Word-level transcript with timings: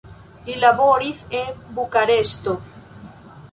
Li 0.45 0.55
laboris 0.63 1.19
en 1.41 1.61
Bukareŝto. 1.77 2.57